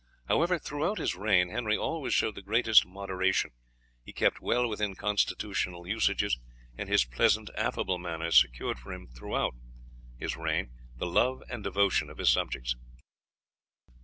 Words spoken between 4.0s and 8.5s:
he kept well within constitutional usages, and his pleasant, affable manner